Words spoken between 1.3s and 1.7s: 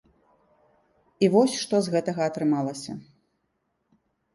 вось